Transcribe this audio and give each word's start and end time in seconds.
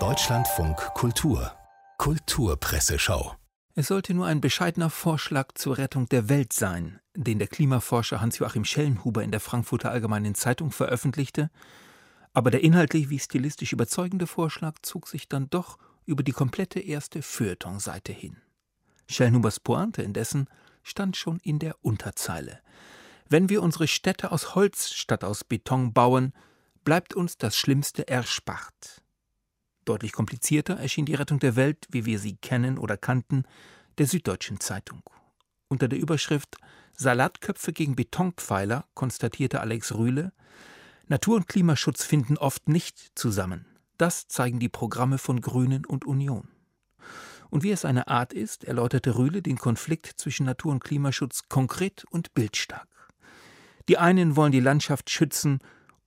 Deutschlandfunk 0.00 0.76
Kultur 0.94 1.52
Kulturpresseschau 1.98 3.36
es 3.76 3.86
sollte 3.86 4.14
nur 4.14 4.26
ein 4.26 4.40
bescheidener 4.40 4.90
Vorschlag 4.90 5.52
zur 5.54 5.78
Rettung 5.78 6.08
der 6.08 6.28
Welt 6.28 6.52
sein, 6.52 6.98
den 7.14 7.38
der 7.38 7.46
Klimaforscher 7.46 8.20
Hans-Joachim 8.20 8.64
Schellenhuber 8.64 9.22
in 9.22 9.30
der 9.30 9.38
Frankfurter 9.38 9.92
Allgemeinen 9.92 10.34
Zeitung 10.34 10.72
veröffentlichte, 10.72 11.52
aber 12.32 12.50
der 12.50 12.64
inhaltlich 12.64 13.10
wie 13.10 13.20
stilistisch 13.20 13.72
überzeugende 13.72 14.26
Vorschlag 14.26 14.74
zog 14.82 15.06
sich 15.06 15.28
dann 15.28 15.48
doch 15.50 15.78
über 16.04 16.24
die 16.24 16.32
komplette 16.32 16.80
erste 16.80 17.22
Feuilleton-Seite 17.22 18.12
hin. 18.12 18.38
Schellenhubers 19.08 19.60
Pointe 19.60 20.02
indessen 20.02 20.48
stand 20.82 21.16
schon 21.16 21.38
in 21.44 21.60
der 21.60 21.76
Unterzeile. 21.84 22.58
Wenn 23.28 23.48
wir 23.50 23.62
unsere 23.62 23.86
Städte 23.86 24.32
aus 24.32 24.56
Holz 24.56 24.90
statt 24.90 25.22
aus 25.22 25.44
Beton 25.44 25.92
bauen, 25.92 26.32
bleibt 26.84 27.14
uns 27.14 27.36
das 27.36 27.56
Schlimmste 27.56 28.06
erspart. 28.06 29.02
Deutlich 29.84 30.12
komplizierter 30.12 30.74
erschien 30.74 31.06
die 31.06 31.14
Rettung 31.14 31.38
der 31.38 31.56
Welt, 31.56 31.86
wie 31.90 32.06
wir 32.06 32.18
sie 32.18 32.36
kennen 32.36 32.78
oder 32.78 32.96
kannten, 32.96 33.44
der 33.98 34.06
Süddeutschen 34.06 34.60
Zeitung. 34.60 35.02
Unter 35.68 35.88
der 35.88 35.98
Überschrift 35.98 36.56
Salatköpfe 36.96 37.72
gegen 37.72 37.96
Betonpfeiler 37.96 38.86
konstatierte 38.94 39.60
Alex 39.60 39.94
Rühle, 39.94 40.32
Natur- 41.06 41.36
und 41.36 41.48
Klimaschutz 41.48 42.04
finden 42.04 42.38
oft 42.38 42.68
nicht 42.68 43.12
zusammen. 43.14 43.66
Das 43.98 44.28
zeigen 44.28 44.58
die 44.58 44.68
Programme 44.68 45.18
von 45.18 45.40
Grünen 45.40 45.84
und 45.84 46.04
Union. 46.04 46.48
Und 47.50 47.62
wie 47.62 47.70
es 47.70 47.84
eine 47.84 48.08
Art 48.08 48.32
ist, 48.32 48.64
erläuterte 48.64 49.16
Rühle 49.16 49.42
den 49.42 49.58
Konflikt 49.58 50.18
zwischen 50.18 50.46
Natur- 50.46 50.72
und 50.72 50.82
Klimaschutz 50.82 51.48
konkret 51.48 52.04
und 52.10 52.34
bildstark. 52.34 52.88
Die 53.88 53.98
einen 53.98 54.34
wollen 54.34 54.52
die 54.52 54.60
Landschaft 54.60 55.10
schützen 55.10 55.58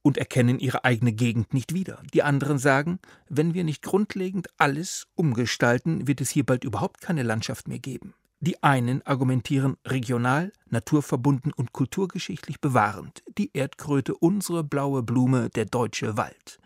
und 0.08 0.18
erkennen 0.18 0.58
ihre 0.60 0.86
eigene 0.86 1.12
Gegend 1.12 1.54
nicht 1.54 1.74
wieder. 1.74 2.02
Die 2.14 2.24
anderen 2.24 2.60
sagen, 2.60 3.00
wenn 3.28 3.54
wir 3.54 3.66
nicht 3.66 3.82
grundlegend 3.82 4.48
alles 4.58 5.06
umgestalten, 5.16 6.08
wird 6.08 6.22
es 6.22 6.30
hier 6.30 6.46
bald 6.46 6.64
überhaupt 6.64 7.02
keine 7.02 7.24
Landschaft 7.24 7.68
mehr 7.68 7.80
geben. 7.80 8.14
Die 8.40 8.64
einen 8.64 9.06
argumentieren 9.06 9.76
regional, 9.86 10.54
naturverbunden 10.70 11.52
und 11.52 11.74
kulturgeschichtlich 11.74 12.62
bewahrend, 12.62 13.22
die 13.38 13.52
Erdkröte 13.54 14.16
unsere 14.16 14.64
blaue 14.64 15.04
Blume, 15.04 15.50
der 15.50 15.66
deutsche 15.66 16.16
Wald. 16.16 16.58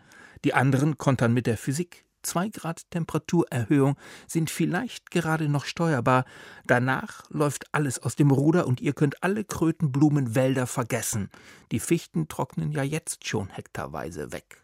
Die 0.44 0.54
anderen 0.54 0.96
kontern 0.96 1.34
mit 1.34 1.48
der 1.48 1.58
Physik, 1.58 2.04
2 2.22 2.48
Grad 2.48 2.90
Temperaturerhöhung 2.90 3.96
sind 4.26 4.50
vielleicht 4.50 5.10
gerade 5.10 5.48
noch 5.48 5.64
steuerbar. 5.64 6.24
Danach 6.66 7.24
läuft 7.30 7.72
alles 7.74 7.98
aus 7.98 8.16
dem 8.16 8.30
Ruder 8.30 8.66
und 8.66 8.80
ihr 8.80 8.92
könnt 8.92 9.22
alle 9.22 9.44
Krötenblumenwälder 9.44 10.66
vergessen. 10.66 11.30
Die 11.70 11.80
Fichten 11.80 12.28
trocknen 12.28 12.72
ja 12.72 12.82
jetzt 12.82 13.26
schon 13.26 13.48
hektarweise 13.50 14.32
weg. 14.32 14.62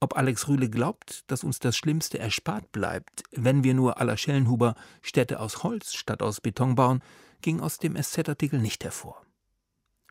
Ob 0.00 0.16
Alex 0.16 0.48
Rühle 0.48 0.70
glaubt, 0.70 1.30
dass 1.30 1.44
uns 1.44 1.58
das 1.58 1.76
Schlimmste 1.76 2.18
erspart 2.18 2.72
bleibt, 2.72 3.22
wenn 3.32 3.64
wir 3.64 3.74
nur 3.74 3.96
la 3.98 4.16
Schellenhuber 4.16 4.74
Städte 5.02 5.40
aus 5.40 5.62
Holz 5.62 5.92
statt 5.92 6.22
aus 6.22 6.40
Beton 6.40 6.74
bauen, 6.74 7.02
ging 7.42 7.60
aus 7.60 7.78
dem 7.78 8.02
SZ-Artikel 8.02 8.60
nicht 8.60 8.82
hervor 8.82 9.22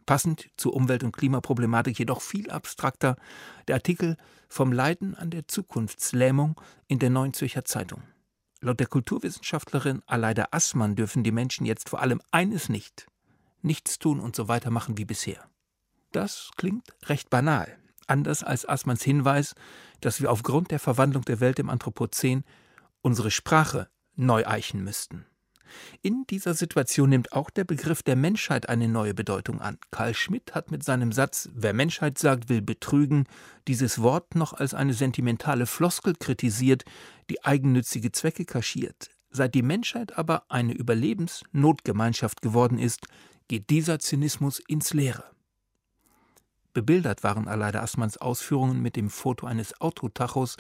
passend 0.10 0.50
zur 0.58 0.74
Umwelt- 0.74 1.04
und 1.04 1.16
Klimaproblematik 1.16 2.00
jedoch 2.00 2.22
viel 2.22 2.50
abstrakter, 2.50 3.16
der 3.68 3.76
Artikel 3.76 4.18
vom 4.48 4.72
Leiden 4.72 5.14
an 5.14 5.30
der 5.30 5.48
Zukunftslähmung 5.48 6.60
in 6.88 6.98
der 6.98 7.12
Neuen 7.12 7.34
Zürcher 7.34 7.64
Zeitung. 7.64 8.02
Laut 8.60 8.80
der 8.80 8.88
Kulturwissenschaftlerin 8.88 10.02
Aleida 10.08 10.48
Assmann 10.50 10.96
dürfen 10.96 11.24
die 11.24 11.32
Menschen 11.32 11.64
jetzt 11.68 11.90
vor 11.90 12.02
allem 12.02 12.24
eines 12.32 12.70
nicht: 12.70 13.06
nichts 13.62 14.00
tun 14.00 14.20
und 14.20 14.36
so 14.36 14.48
weitermachen 14.48 14.98
wie 14.98 15.06
bisher. 15.06 15.48
Das 16.12 16.50
klingt 16.58 16.88
recht 17.06 17.30
banal, 17.30 17.78
anders 18.08 18.44
als 18.44 18.68
Assmanns 18.68 19.04
Hinweis, 19.04 19.54
dass 20.02 20.22
wir 20.22 20.32
aufgrund 20.32 20.72
der 20.72 20.80
Verwandlung 20.80 21.24
der 21.26 21.40
Welt 21.40 21.60
im 21.60 21.70
Anthropozän 21.70 22.44
unsere 23.04 23.30
Sprache 23.30 23.90
neu 24.16 24.44
eichen 24.44 24.84
müssten. 24.84 25.28
In 26.02 26.26
dieser 26.30 26.54
Situation 26.54 27.10
nimmt 27.10 27.34
auch 27.34 27.50
der 27.50 27.64
Begriff 27.64 28.04
der 28.04 28.16
Menschheit 28.16 28.70
eine 28.70 28.88
neue 28.88 29.14
Bedeutung 29.14 29.62
an. 29.62 29.78
Karl 29.92 30.14
Schmidt 30.14 30.56
hat 30.56 30.72
mit 30.72 30.84
seinem 30.84 31.12
Satz 31.12 31.50
Wer 31.54 31.74
Menschheit 31.74 32.18
sagt, 32.18 32.50
will 32.50 32.62
betrügen, 32.62 33.26
dieses 33.68 34.02
Wort 34.02 34.36
noch 34.36 34.54
als 34.54 34.74
eine 34.74 34.94
sentimentale 34.94 35.66
Floskel 35.66 36.16
kritisiert, 36.16 36.84
die 37.30 37.44
eigennützige 37.44 38.12
Zwecke 38.12 38.46
kaschiert. 38.46 39.10
Seit 39.32 39.54
die 39.54 39.62
Menschheit 39.62 40.18
aber 40.18 40.44
eine 40.50 40.74
Überlebensnotgemeinschaft 40.74 42.42
geworden 42.42 42.80
ist, 42.80 43.08
geht 43.48 43.70
dieser 43.70 44.00
Zynismus 44.00 44.60
ins 44.60 44.94
Leere. 44.94 45.24
Bebildert 46.74 47.24
waren 47.24 47.48
Aleida 47.48 47.82
Assmanns 47.82 48.18
Ausführungen 48.18 48.82
mit 48.82 48.96
dem 48.96 49.10
Foto 49.10 49.46
eines 49.46 49.82
Autotachos, 49.82 50.56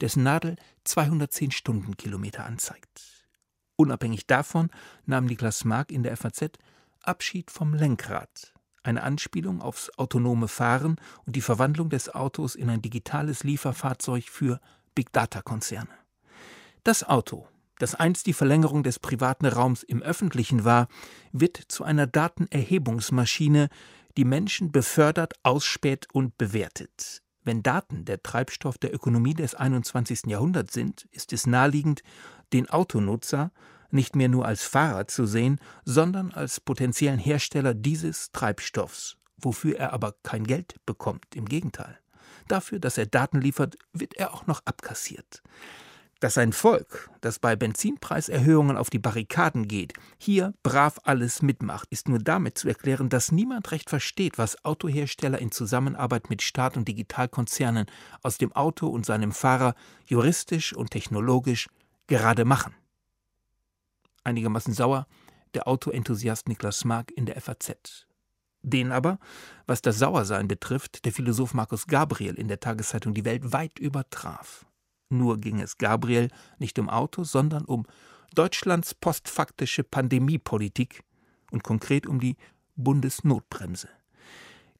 dessen 0.00 0.22
Nadel 0.22 0.56
210 0.84 1.50
Stundenkilometer 1.50 2.44
anzeigt. 2.44 3.15
Unabhängig 3.76 4.26
davon 4.26 4.70
nahm 5.04 5.26
Niklas 5.26 5.64
Mark 5.64 5.92
in 5.92 6.02
der 6.02 6.16
FAZ 6.16 6.52
Abschied 7.02 7.50
vom 7.50 7.74
Lenkrad, 7.74 8.54
eine 8.82 9.02
Anspielung 9.02 9.60
aufs 9.60 9.90
autonome 9.98 10.48
Fahren 10.48 10.96
und 11.24 11.36
die 11.36 11.40
Verwandlung 11.40 11.88
des 11.90 12.12
Autos 12.14 12.54
in 12.54 12.68
ein 12.70 12.82
digitales 12.82 13.44
Lieferfahrzeug 13.44 14.24
für 14.24 14.60
Big 14.94 15.12
Data 15.12 15.42
Konzerne. 15.42 15.90
Das 16.82 17.04
Auto, 17.04 17.46
das 17.78 17.94
einst 17.94 18.26
die 18.26 18.32
Verlängerung 18.32 18.82
des 18.82 18.98
privaten 18.98 19.46
Raums 19.46 19.82
im 19.82 20.02
öffentlichen 20.02 20.64
war, 20.64 20.88
wird 21.32 21.56
zu 21.68 21.84
einer 21.84 22.06
Datenerhebungsmaschine, 22.06 23.68
die 24.16 24.24
Menschen 24.24 24.72
befördert, 24.72 25.34
ausspäht 25.42 26.08
und 26.12 26.38
bewertet. 26.38 27.22
Wenn 27.46 27.62
Daten 27.62 28.04
der 28.04 28.24
Treibstoff 28.24 28.76
der 28.76 28.92
Ökonomie 28.92 29.32
des 29.32 29.54
21. 29.54 30.26
Jahrhunderts 30.26 30.74
sind, 30.74 31.06
ist 31.12 31.32
es 31.32 31.46
naheliegend, 31.46 32.02
den 32.52 32.68
Autonutzer 32.68 33.52
nicht 33.92 34.16
mehr 34.16 34.28
nur 34.28 34.44
als 34.44 34.64
Fahrer 34.64 35.06
zu 35.06 35.26
sehen, 35.26 35.60
sondern 35.84 36.32
als 36.32 36.58
potenziellen 36.58 37.20
Hersteller 37.20 37.72
dieses 37.72 38.32
Treibstoffs, 38.32 39.16
wofür 39.38 39.78
er 39.78 39.92
aber 39.92 40.16
kein 40.24 40.42
Geld 40.42 40.74
bekommt, 40.86 41.36
im 41.36 41.44
Gegenteil. 41.44 41.96
Dafür, 42.48 42.80
dass 42.80 42.98
er 42.98 43.06
Daten 43.06 43.40
liefert, 43.40 43.78
wird 43.92 44.16
er 44.16 44.34
auch 44.34 44.48
noch 44.48 44.62
abkassiert 44.64 45.40
dass 46.20 46.38
ein 46.38 46.52
Volk, 46.52 47.10
das 47.20 47.38
bei 47.38 47.56
Benzinpreiserhöhungen 47.56 48.76
auf 48.76 48.88
die 48.88 48.98
Barrikaden 48.98 49.68
geht, 49.68 49.92
hier 50.18 50.54
brav 50.62 50.98
alles 51.04 51.42
mitmacht, 51.42 51.88
ist 51.90 52.08
nur 52.08 52.18
damit 52.18 52.56
zu 52.56 52.68
erklären, 52.68 53.08
dass 53.08 53.32
niemand 53.32 53.70
recht 53.70 53.90
versteht, 53.90 54.38
was 54.38 54.64
Autohersteller 54.64 55.38
in 55.38 55.52
Zusammenarbeit 55.52 56.30
mit 56.30 56.42
Staat 56.42 56.76
und 56.76 56.88
Digitalkonzernen 56.88 57.86
aus 58.22 58.38
dem 58.38 58.52
Auto 58.52 58.88
und 58.88 59.04
seinem 59.04 59.32
Fahrer 59.32 59.74
juristisch 60.06 60.72
und 60.72 60.90
technologisch 60.90 61.68
gerade 62.06 62.44
machen. 62.44 62.74
Einigermaßen 64.24 64.72
sauer 64.72 65.06
der 65.54 65.68
Autoenthusiast 65.68 66.48
Niklas 66.48 66.84
Mark 66.84 67.10
in 67.12 67.26
der 67.26 67.40
FAZ. 67.40 68.06
Den 68.62 68.90
aber, 68.90 69.18
was 69.66 69.80
das 69.80 69.98
Sauersein 69.98 70.48
betrifft, 70.48 71.04
der 71.04 71.12
Philosoph 71.12 71.54
Markus 71.54 71.86
Gabriel 71.86 72.34
in 72.34 72.48
der 72.48 72.58
Tageszeitung 72.58 73.14
Die 73.14 73.24
Welt 73.24 73.52
weit 73.52 73.78
übertraf. 73.78 74.66
Nur 75.08 75.38
ging 75.38 75.60
es 75.60 75.78
Gabriel 75.78 76.28
nicht 76.58 76.78
um 76.78 76.88
Autos, 76.88 77.32
sondern 77.32 77.64
um 77.64 77.86
Deutschlands 78.34 78.94
postfaktische 78.94 79.84
Pandemiepolitik 79.84 81.02
und 81.50 81.62
konkret 81.62 82.06
um 82.06 82.20
die 82.20 82.36
Bundesnotbremse. 82.76 83.88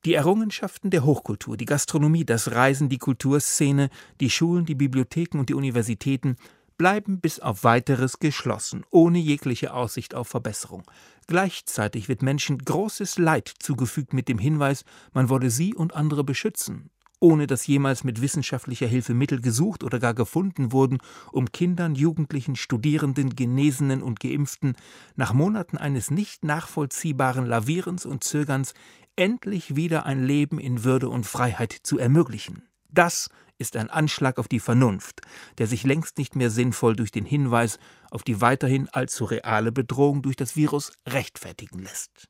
Die 0.05 0.15
Errungenschaften 0.15 0.91
der 0.91 1.05
Hochkultur, 1.05 1.57
die 1.57 1.65
Gastronomie, 1.65 2.25
das 2.25 2.53
Reisen, 2.53 2.89
die 2.89 2.99
Kulturszene, 2.99 3.89
die 4.21 4.31
Schulen, 4.31 4.67
die 4.67 4.75
Bibliotheken 4.75 5.39
und 5.39 5.49
die 5.49 5.55
Universitäten 5.55 6.37
bleiben 6.77 7.21
bis 7.21 7.41
auf 7.41 7.65
weiteres 7.65 8.19
geschlossen, 8.19 8.85
ohne 8.91 9.19
jegliche 9.19 9.73
Aussicht 9.73 10.15
auf 10.15 10.29
Verbesserung. 10.29 10.85
Gleichzeitig 11.27 12.09
wird 12.09 12.23
Menschen 12.23 12.59
großes 12.59 13.19
Leid 13.19 13.53
zugefügt 13.59 14.13
mit 14.13 14.29
dem 14.29 14.39
Hinweis, 14.39 14.85
man 15.13 15.29
wolle 15.29 15.51
sie 15.51 15.75
und 15.75 15.95
andere 15.95 16.23
beschützen, 16.23 16.91
ohne 17.21 17.47
dass 17.47 17.67
jemals 17.67 18.05
mit 18.05 18.21
wissenschaftlicher 18.21 18.87
Hilfe 18.87 19.15
Mittel 19.15 19.41
gesucht 19.41 19.83
oder 19.83 19.99
gar 19.99 20.15
gefunden 20.15 20.73
wurden, 20.73 20.99
um 21.33 21.51
Kindern, 21.51 21.95
Jugendlichen, 21.95 22.57
Studierenden, 22.57 23.35
Genesenen 23.35 24.03
und 24.03 24.21
Geimpften 24.21 24.77
nach 25.15 25.33
Monaten 25.33 25.79
eines 25.79 26.11
nicht 26.11 26.45
nachvollziehbaren 26.45 27.47
Lavierens 27.47 28.07
und 28.07 28.25
Zögerns 28.25 28.75
endlich 29.17 29.77
wieder 29.77 30.05
ein 30.05 30.25
Leben 30.25 30.59
in 30.59 30.85
Würde 30.85 31.09
und 31.09 31.25
Freiheit 31.25 31.73
zu 31.73 31.99
ermöglichen. 31.99 32.63
Das 32.91 33.31
ist 33.59 33.77
ein 33.77 33.91
Anschlag 33.91 34.39
auf 34.39 34.49
die 34.49 34.61
Vernunft, 34.61 35.23
der 35.59 35.67
sich 35.67 35.85
längst 35.85 36.19
nicht 36.19 36.37
mehr 36.37 36.51
sinnvoll 36.51 36.95
durch 36.95 37.11
den 37.11 37.25
Hinweis 37.25 37.79
auf 38.11 38.23
die 38.23 38.41
weiterhin 38.41 38.89
allzu 38.91 39.25
reale 39.25 39.73
Bedrohung 39.73 40.23
durch 40.23 40.37
das 40.37 40.57
Virus 40.57 40.93
rechtfertigen 41.09 41.79
lässt. 41.79 42.29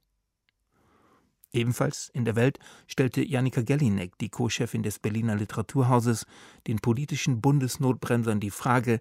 Ebenfalls 1.56 2.10
in 2.12 2.26
der 2.26 2.36
Welt 2.36 2.58
stellte 2.86 3.24
Janika 3.24 3.62
Gellinek, 3.62 4.18
die 4.18 4.28
Co-Chefin 4.28 4.82
des 4.82 4.98
Berliner 4.98 5.36
Literaturhauses, 5.36 6.26
den 6.66 6.78
politischen 6.80 7.40
Bundesnotbremsern 7.40 8.40
die 8.40 8.50
Frage: 8.50 9.00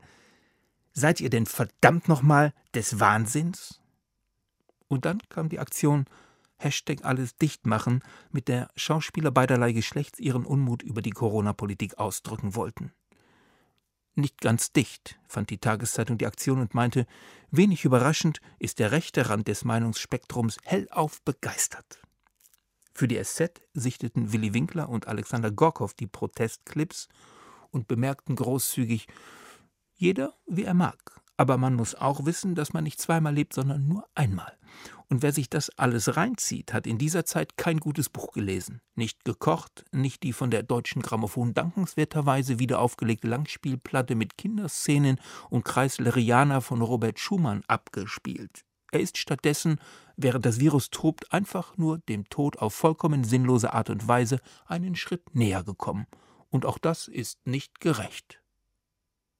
Seid 0.94 1.19
ihr 1.19 1.30
denn 1.30 1.46
verdammt 1.46 2.07
nochmal 2.07 2.54
des 2.74 3.00
Wahnsinns? 3.02 3.81
Und 4.88 5.04
dann 5.04 5.19
kam 5.28 5.50
die 5.50 5.60
Aktion 5.60 6.06
Hashtag 6.57 7.04
alles 7.04 7.36
dicht 7.36 7.68
machen, 7.68 8.02
mit 8.31 8.48
der 8.48 8.69
Schauspieler 8.78 9.31
beiderlei 9.31 9.74
Geschlechts 9.74 10.19
ihren 10.19 10.46
Unmut 10.46 10.81
über 10.81 11.02
die 11.02 11.12
Corona-Politik 11.12 11.98
ausdrücken 11.98 12.56
wollten. 12.56 12.94
Nicht 14.13 14.40
ganz 14.40 14.72
dicht, 14.72 15.19
fand 15.28 15.50
die 15.50 15.57
Tageszeitung 15.57 16.18
die 16.18 16.25
Aktion 16.25 16.62
und 16.62 16.74
meinte, 16.74 17.06
wenig 17.52 17.84
überraschend 17.84 18.40
ist 18.60 18.80
der 18.80 18.94
rechte 18.94 19.28
Rand 19.28 19.50
des 19.50 19.66
Meinungsspektrums 19.66 20.57
hellauf 20.63 21.22
begeistert. 21.24 22.06
Für 22.97 23.09
die 23.09 23.21
SZ 23.21 23.62
sichteten 23.74 24.31
Willi 24.31 24.53
Winkler 24.53 24.88
und 24.88 25.09
Alexander 25.09 25.51
Gorkow 25.51 25.94
die 25.94 26.07
Protestclips 26.07 27.09
und 27.69 27.89
bemerkten 27.89 28.38
großzügig, 28.38 29.07
jeder 29.95 30.33
wie 30.47 30.63
er 30.63 30.74
mag. 30.74 31.19
Aber 31.36 31.57
man 31.57 31.74
muss 31.74 31.95
auch 31.95 32.25
wissen, 32.25 32.56
dass 32.56 32.71
man 32.71 32.86
nicht 32.86 33.01
zweimal 33.01 33.33
lebt, 33.33 33.53
sondern 33.53 33.86
nur 33.86 34.07
einmal. 34.15 34.57
Und 35.09 35.24
wer 35.24 35.33
sich 35.33 35.50
das 35.50 35.69
alles 35.77 36.15
reinzieht, 36.15 36.71
hat 36.71 36.88
in 36.88 36.97
dieser 36.97 37.25
Zeit 37.25 37.57
kein 37.57 37.81
gutes 37.81 38.07
Buch 38.07 38.31
gelesen. 38.31 38.80
Nicht 38.95 39.25
gekocht, 39.25 39.83
nicht 39.92 40.24
die 40.24 40.31
von 40.31 40.50
der 40.50 40.63
deutschen 40.63 41.01
Grammophon 41.01 41.53
dankenswerterweise 41.53 42.59
wieder 42.59 42.80
aufgelegte 42.80 43.27
Langspielplatte 43.27 44.15
mit 44.15 44.38
Kinderszenen 44.38 45.19
und 45.50 45.65
Kreisleriana 45.65 46.62
von 46.62 46.81
Robert 46.81 47.19
Schumann 47.19 47.63
abgespielt. 47.68 48.63
Er 48.92 49.01
ist 49.01 49.18
stattdessen, 49.18 49.81
während 50.18 50.46
das 50.46 50.60
Virus 50.60 50.90
tobt, 50.90 51.32
einfach 51.32 51.78
nur 51.78 52.00
dem 52.00 52.30
Tod 52.30 52.60
auf 52.60 52.74
vollkommen 52.74 53.24
sinnlose 53.24 53.74
Art 53.74 53.90
und 53.90 54.08
Weise 54.08 54.40
einen 54.66 54.96
Schritt 54.96 55.36
näher 55.36 55.64
gekommen. 55.64 56.08
Und 56.50 56.66
auch 56.66 56.78
das 56.78 57.08
ist 57.08 57.46
nicht 57.46 57.80
gerecht. 57.80 58.42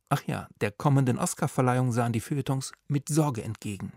Ach 0.10 0.24
ja, 0.28 0.48
der 0.62 0.72
kommenden 0.72 1.18
Oscarverleihung 1.18 1.92
sahen 1.92 2.14
die 2.14 2.20
Feuilletons 2.20 2.74
mit 2.88 3.10
Sorge 3.10 3.44
entgegen. 3.44 3.92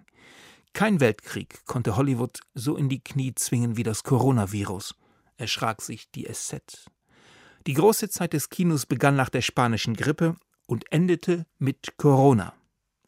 Kein 0.72 1.00
Weltkrieg 1.00 1.64
konnte 1.66 1.96
Hollywood 1.96 2.40
so 2.54 2.76
in 2.76 2.88
die 2.88 3.02
Knie 3.02 3.34
zwingen 3.34 3.76
wie 3.76 3.82
das 3.82 4.04
Coronavirus, 4.04 4.94
erschrak 5.36 5.82
sich 5.82 6.10
die 6.10 6.26
SZ. 6.32 6.86
Die 7.66 7.74
große 7.74 8.08
Zeit 8.08 8.32
des 8.32 8.48
Kinos 8.48 8.86
begann 8.86 9.16
nach 9.16 9.28
der 9.28 9.42
spanischen 9.42 9.94
Grippe 9.94 10.36
und 10.66 10.90
endete 10.92 11.46
mit 11.58 11.96
Corona, 11.96 12.54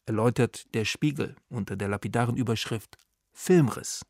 erläutert 0.06 0.74
der 0.74 0.84
Spiegel 0.84 1.36
unter 1.48 1.76
der 1.76 1.88
lapidaren 1.88 2.36
Überschrift 2.36 2.98
Filmriss. 3.42 4.04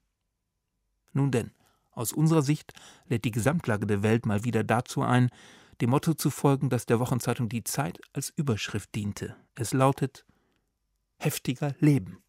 Nun 1.12 1.30
denn, 1.30 1.52
aus 1.92 2.12
unserer 2.12 2.42
Sicht 2.42 2.72
lädt 3.06 3.24
die 3.24 3.30
Gesamtlage 3.30 3.86
der 3.86 4.02
Welt 4.02 4.26
mal 4.26 4.42
wieder 4.42 4.64
dazu 4.64 5.02
ein, 5.02 5.30
dem 5.80 5.90
Motto 5.90 6.14
zu 6.14 6.30
folgen, 6.30 6.68
das 6.68 6.84
der 6.84 6.98
Wochenzeitung 6.98 7.48
Die 7.48 7.62
Zeit 7.62 8.00
als 8.12 8.30
Überschrift 8.30 8.92
diente. 8.92 9.36
Es 9.54 9.72
lautet 9.72 10.26
Heftiger 11.16 11.76
Leben. 11.78 12.24